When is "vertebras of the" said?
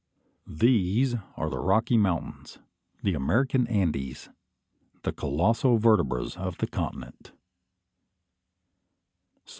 5.77-6.65